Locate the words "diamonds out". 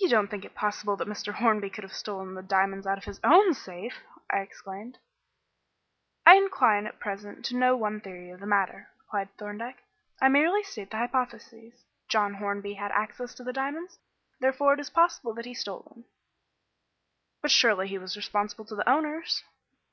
2.42-2.98